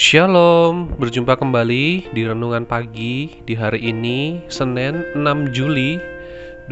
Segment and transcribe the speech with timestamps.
[0.00, 6.00] Shalom, berjumpa kembali di Renungan Pagi di hari ini, Senin 6 Juli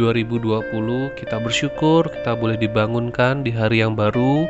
[0.01, 1.13] 2020.
[1.13, 4.49] Kita bersyukur kita boleh dibangunkan di hari yang baru,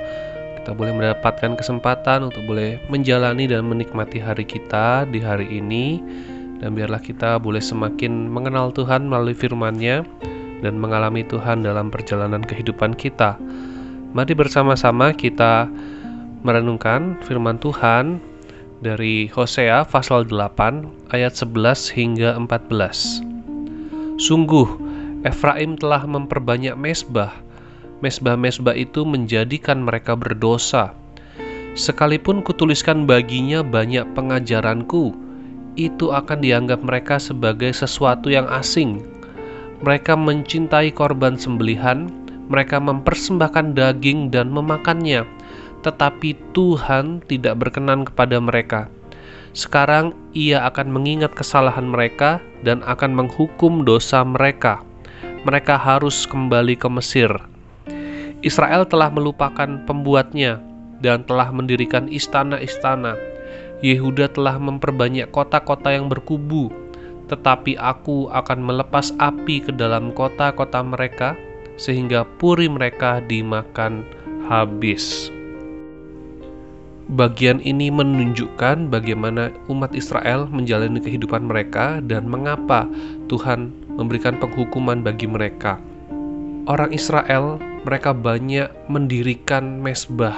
[0.62, 5.98] kita boleh mendapatkan kesempatan untuk boleh menjalani dan menikmati hari kita di hari ini,
[6.62, 10.06] dan biarlah kita boleh semakin mengenal Tuhan melalui firman-Nya
[10.62, 13.42] dan mengalami Tuhan dalam perjalanan kehidupan kita.
[14.14, 15.66] Mari bersama-sama kita
[16.46, 18.27] merenungkan firman Tuhan
[18.78, 23.26] dari Hosea pasal 8 ayat 11 hingga 14.
[24.22, 24.68] Sungguh
[25.26, 27.34] Efraim telah memperbanyak mesbah.
[27.98, 30.94] Mesbah-mesbah itu menjadikan mereka berdosa.
[31.74, 35.10] Sekalipun kutuliskan baginya banyak pengajaranku,
[35.74, 39.02] itu akan dianggap mereka sebagai sesuatu yang asing.
[39.82, 42.10] Mereka mencintai korban sembelihan,
[42.46, 45.26] mereka mempersembahkan daging dan memakannya
[45.82, 48.90] tetapi Tuhan tidak berkenan kepada mereka.
[49.56, 54.82] Sekarang Ia akan mengingat kesalahan mereka dan akan menghukum dosa mereka.
[55.46, 57.30] Mereka harus kembali ke Mesir.
[58.42, 60.62] Israel telah melupakan pembuatnya
[61.02, 63.18] dan telah mendirikan istana-istana.
[63.82, 66.70] Yehuda telah memperbanyak kota-kota yang berkubu,
[67.30, 71.38] tetapi aku akan melepas api ke dalam kota-kota mereka,
[71.78, 74.02] sehingga puri mereka dimakan
[74.50, 75.30] habis.
[77.08, 82.84] Bagian ini menunjukkan bagaimana umat Israel menjalani kehidupan mereka dan mengapa
[83.32, 85.80] Tuhan memberikan penghukuman bagi mereka.
[86.68, 87.56] Orang Israel,
[87.88, 90.36] mereka banyak mendirikan mesbah.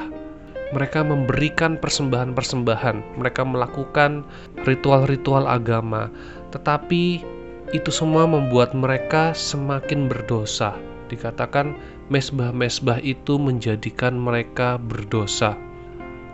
[0.71, 4.23] Mereka memberikan persembahan-persembahan, mereka melakukan
[4.63, 6.07] ritual-ritual agama,
[6.55, 7.27] tetapi
[7.75, 10.79] itu semua membuat mereka semakin berdosa.
[11.11, 11.75] Dikatakan
[12.15, 15.59] mesbah-mesbah itu menjadikan mereka berdosa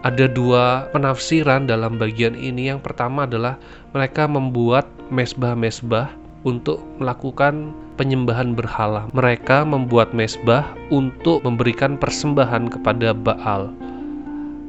[0.07, 2.71] ada dua penafsiran dalam bagian ini.
[2.71, 3.59] Yang pertama adalah
[3.91, 6.15] mereka membuat mesbah-mesbah
[6.47, 9.11] untuk melakukan penyembahan berhala.
[9.11, 10.63] Mereka membuat mesbah
[10.95, 13.75] untuk memberikan persembahan kepada Baal.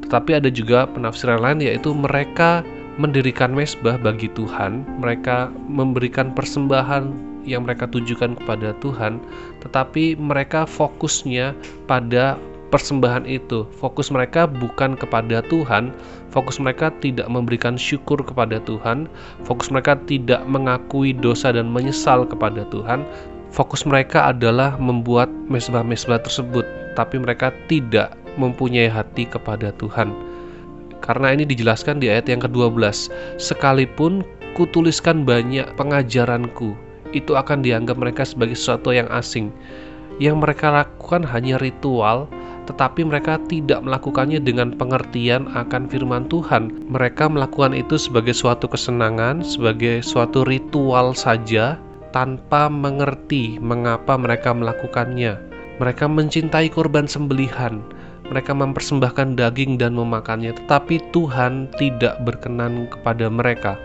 [0.02, 2.66] Tetapi ada juga penafsiran lain yaitu mereka
[2.98, 7.14] mendirikan mesbah bagi Tuhan, mereka memberikan persembahan
[7.46, 9.22] yang mereka tujukan kepada Tuhan,
[9.62, 11.54] tetapi mereka fokusnya
[11.86, 12.34] pada
[12.68, 13.64] persembahan itu.
[13.76, 15.92] Fokus mereka bukan kepada Tuhan,
[16.32, 19.08] fokus mereka tidak memberikan syukur kepada Tuhan,
[19.44, 23.04] fokus mereka tidak mengakui dosa dan menyesal kepada Tuhan.
[23.48, 30.12] Fokus mereka adalah membuat mesbah-mesbah tersebut, tapi mereka tidak mempunyai hati kepada Tuhan.
[31.00, 33.08] Karena ini dijelaskan di ayat yang ke-12,
[33.40, 34.20] sekalipun
[34.52, 36.76] kutuliskan banyak pengajaranku,
[37.16, 39.48] itu akan dianggap mereka sebagai sesuatu yang asing.
[40.20, 42.28] Yang mereka lakukan hanya ritual,
[42.68, 46.92] tetapi mereka tidak melakukannya dengan pengertian akan firman Tuhan.
[46.92, 51.80] Mereka melakukan itu sebagai suatu kesenangan, sebagai suatu ritual saja,
[52.12, 55.40] tanpa mengerti mengapa mereka melakukannya.
[55.80, 57.80] Mereka mencintai korban sembelihan,
[58.28, 63.80] mereka mempersembahkan daging dan memakannya, tetapi Tuhan tidak berkenan kepada mereka.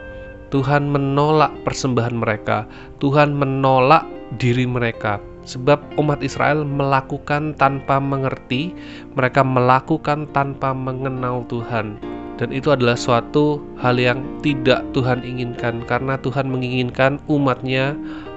[0.51, 2.67] Tuhan menolak persembahan mereka,
[2.99, 4.05] Tuhan menolak
[4.37, 8.71] diri mereka Sebab umat Israel melakukan tanpa mengerti,
[9.15, 11.99] mereka melakukan tanpa mengenal Tuhan.
[12.39, 17.93] Dan itu adalah suatu hal yang tidak Tuhan inginkan karena Tuhan menginginkan umatnya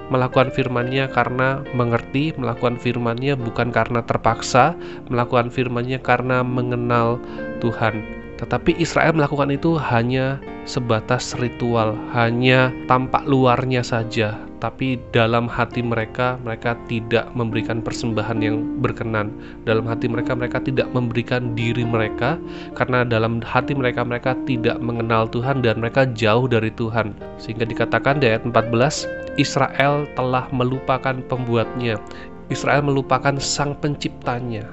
[0.07, 4.71] melakukan firman-Nya karena mengerti, melakukan firman-Nya bukan karena terpaksa,
[5.11, 7.19] melakukan firman-Nya karena mengenal
[7.59, 8.16] Tuhan.
[8.37, 10.37] Tetapi Israel melakukan itu hanya
[10.69, 18.81] sebatas ritual, hanya tampak luarnya saja, tapi dalam hati mereka mereka tidak memberikan persembahan yang
[18.81, 19.29] berkenan.
[19.69, 22.41] Dalam hati mereka mereka tidak memberikan diri mereka
[22.73, 27.13] karena dalam hati mereka mereka tidak mengenal Tuhan dan mereka jauh dari Tuhan.
[27.37, 29.05] Sehingga dikatakan di ayat 14
[29.37, 32.01] Israel telah melupakan pembuatnya.
[32.49, 34.65] Israel melupakan sang penciptanya.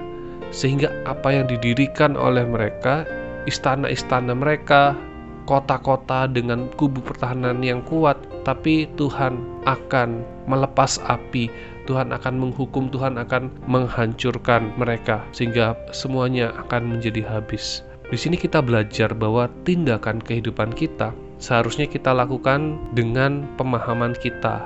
[0.48, 3.04] Sehingga apa yang didirikan oleh mereka
[3.44, 4.96] istana-istana mereka
[5.44, 8.16] kota-kota dengan kubu pertahanan yang kuat,
[8.48, 11.52] tapi Tuhan akan melepas api,
[11.84, 17.84] Tuhan akan menghukum, Tuhan akan menghancurkan mereka sehingga semuanya akan menjadi habis.
[18.08, 24.64] Di sini kita belajar bahwa tindakan kehidupan kita seharusnya kita lakukan dengan pemahaman kita,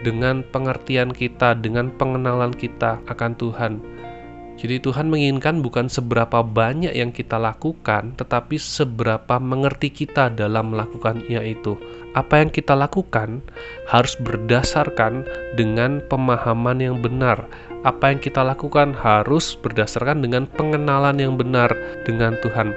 [0.00, 3.95] dengan pengertian kita, dengan pengenalan kita akan Tuhan
[4.56, 11.44] jadi Tuhan menginginkan bukan seberapa banyak yang kita lakukan, tetapi seberapa mengerti kita dalam melakukannya
[11.44, 11.76] itu.
[12.16, 13.44] Apa yang kita lakukan
[13.84, 15.28] harus berdasarkan
[15.60, 17.44] dengan pemahaman yang benar.
[17.84, 21.68] Apa yang kita lakukan harus berdasarkan dengan pengenalan yang benar
[22.08, 22.72] dengan Tuhan.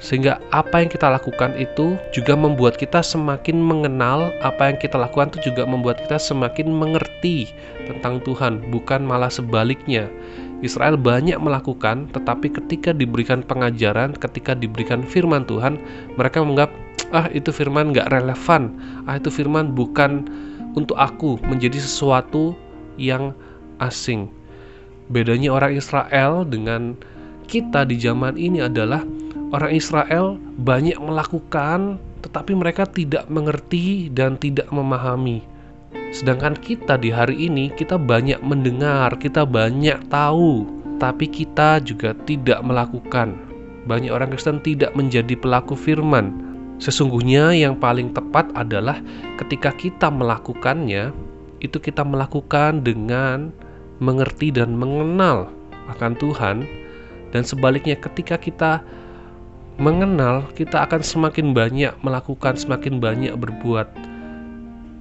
[0.00, 5.28] sehingga apa yang kita lakukan itu juga membuat kita semakin mengenal apa yang kita lakukan
[5.36, 7.52] itu juga membuat kita semakin mengerti
[7.84, 10.08] tentang Tuhan bukan malah sebaliknya
[10.60, 15.80] Israel banyak melakukan tetapi ketika diberikan pengajaran ketika diberikan firman Tuhan
[16.20, 16.70] mereka menganggap
[17.10, 18.76] ah itu firman nggak relevan
[19.08, 20.28] ah itu firman bukan
[20.78, 22.54] untuk aku menjadi sesuatu
[23.00, 23.32] yang
[23.82, 24.30] asing
[25.10, 26.94] bedanya orang Israel dengan
[27.50, 29.02] kita di zaman ini adalah
[29.50, 35.42] Orang Israel banyak melakukan, tetapi mereka tidak mengerti dan tidak memahami.
[36.10, 40.66] Sedangkan kita di hari ini, kita banyak mendengar, kita banyak tahu,
[40.98, 43.38] tapi kita juga tidak melakukan.
[43.86, 46.50] Banyak orang Kristen tidak menjadi pelaku firman.
[46.82, 48.98] Sesungguhnya, yang paling tepat adalah
[49.38, 51.14] ketika kita melakukannya,
[51.62, 53.54] itu kita melakukan dengan
[54.02, 55.46] mengerti dan mengenal
[55.94, 56.66] akan Tuhan,
[57.30, 58.82] dan sebaliknya, ketika kita
[59.78, 64.09] mengenal, kita akan semakin banyak melakukan, semakin banyak berbuat.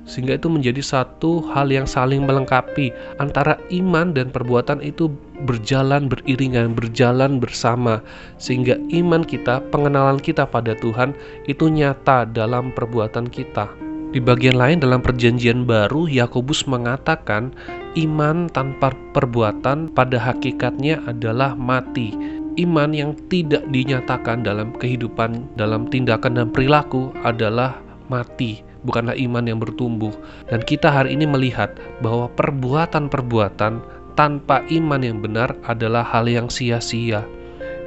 [0.10, 2.90] Sehingga itu menjadi satu hal yang saling melengkapi
[3.22, 5.14] antara iman dan perbuatan itu
[5.46, 8.02] berjalan beriringan, berjalan bersama.
[8.42, 11.14] Sehingga iman kita, pengenalan kita pada Tuhan
[11.46, 13.70] itu nyata dalam perbuatan kita.
[14.10, 17.54] Di bagian lain dalam perjanjian baru Yakobus mengatakan
[17.94, 22.18] iman tanpa perbuatan pada hakikatnya adalah mati.
[22.58, 27.78] Iman yang tidak dinyatakan dalam kehidupan, dalam tindakan dan perilaku adalah
[28.10, 30.14] mati, bukanlah iman yang bertumbuh.
[30.48, 33.84] Dan kita hari ini melihat bahwa perbuatan-perbuatan
[34.20, 37.24] tanpa iman yang benar adalah hal yang sia-sia.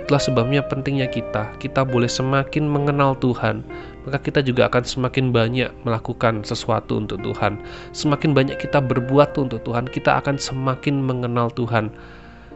[0.02, 3.62] Itulah sebabnya pentingnya kita, kita boleh semakin mengenal Tuhan,
[4.02, 7.62] maka kita juga akan semakin banyak melakukan sesuatu untuk Tuhan.
[7.94, 11.94] Semakin banyak kita berbuat untuk Tuhan, kita akan semakin mengenal Tuhan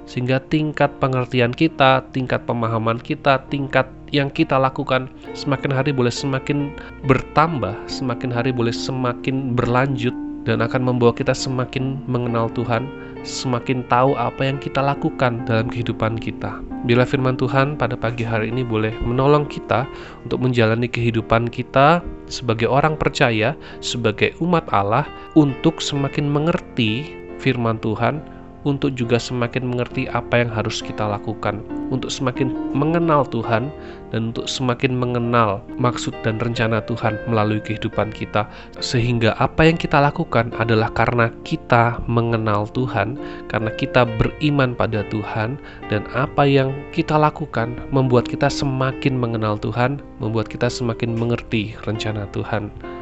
[0.06, 6.70] sehingga tingkat pengertian kita, tingkat pemahaman kita, tingkat yang kita lakukan semakin hari boleh semakin
[7.10, 10.14] bertambah, semakin hari boleh semakin berlanjut
[10.46, 12.86] dan akan membawa kita semakin mengenal Tuhan,
[13.26, 16.62] semakin tahu apa yang kita lakukan dalam kehidupan kita.
[16.86, 19.90] Bila firman Tuhan pada pagi hari ini boleh menolong kita
[20.22, 21.98] untuk menjalani kehidupan kita
[22.30, 25.02] sebagai orang percaya, sebagai umat Allah,
[25.34, 27.10] untuk semakin mengerti
[27.42, 28.22] firman Tuhan,
[28.66, 31.62] untuk juga semakin mengerti apa yang harus kita lakukan,
[31.94, 33.70] untuk semakin mengenal Tuhan,
[34.10, 38.50] dan untuk semakin mengenal maksud dan rencana Tuhan melalui kehidupan kita,
[38.82, 43.14] sehingga apa yang kita lakukan adalah karena kita mengenal Tuhan,
[43.46, 45.54] karena kita beriman pada Tuhan,
[45.86, 52.26] dan apa yang kita lakukan membuat kita semakin mengenal Tuhan, membuat kita semakin mengerti rencana
[52.34, 52.95] Tuhan.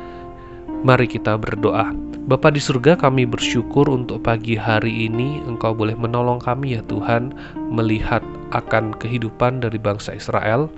[0.84, 1.96] Mari kita berdoa.
[2.28, 7.32] Bapa di surga kami bersyukur untuk pagi hari ini Engkau boleh menolong kami ya Tuhan
[7.72, 8.20] Melihat
[8.52, 10.68] akan kehidupan dari bangsa Israel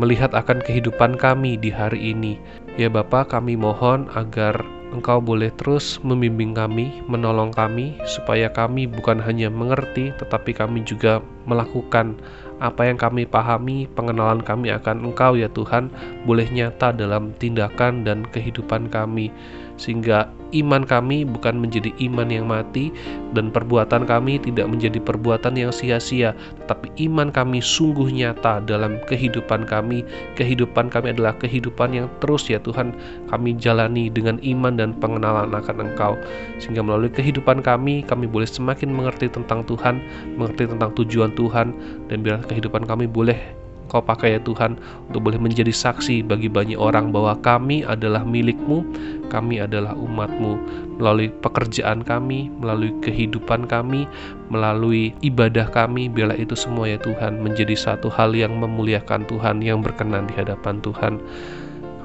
[0.00, 2.40] Melihat akan kehidupan kami di hari ini
[2.80, 4.60] Ya Bapa kami mohon agar
[4.90, 11.22] Engkau boleh terus membimbing kami, menolong kami Supaya kami bukan hanya mengerti Tetapi kami juga
[11.46, 12.18] melakukan
[12.60, 15.88] apa yang kami pahami, pengenalan kami akan Engkau ya Tuhan,
[16.28, 19.32] boleh nyata dalam tindakan dan kehidupan kami.
[19.80, 22.90] Sehingga iman kami bukan menjadi iman yang mati
[23.32, 26.34] dan perbuatan kami tidak menjadi perbuatan yang sia-sia
[26.64, 30.02] tetapi iman kami sungguh nyata dalam kehidupan kami.
[30.38, 32.94] Kehidupan kami adalah kehidupan yang terus ya Tuhan
[33.30, 36.14] kami jalani dengan iman dan pengenalan akan Engkau.
[36.62, 40.02] Sehingga melalui kehidupan kami kami boleh semakin mengerti tentang Tuhan
[40.38, 41.74] mengerti tentang tujuan Tuhan
[42.06, 43.59] dan biar kehidupan kami boleh
[43.90, 44.78] Kau pakai ya Tuhan
[45.10, 48.86] untuk boleh menjadi saksi bagi banyak orang bahwa kami adalah milikmu,
[49.26, 50.62] kami adalah umatmu
[51.02, 54.06] melalui pekerjaan kami, melalui kehidupan kami,
[54.46, 59.82] melalui ibadah kami, biarlah itu semua ya Tuhan menjadi satu hal yang memuliakan Tuhan, yang
[59.82, 61.18] berkenan di hadapan Tuhan.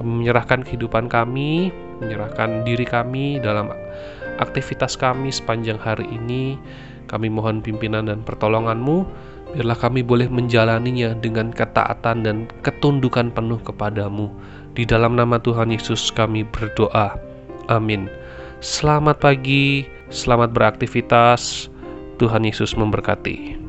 [0.02, 1.70] Kami menyerahkan kehidupan kami,
[2.02, 3.70] menyerahkan diri kami dalam
[4.42, 6.58] aktivitas kami sepanjang hari ini.
[7.06, 9.06] Kami mohon pimpinan dan pertolonganmu
[9.54, 12.36] biarlah kami boleh menjalaninya dengan ketaatan dan
[12.66, 14.30] ketundukan penuh kepadamu.
[14.74, 17.16] Di dalam nama Tuhan Yesus kami berdoa.
[17.70, 18.10] Amin.
[18.64, 21.68] Selamat pagi, selamat beraktivitas.
[22.16, 23.65] Tuhan Yesus memberkati.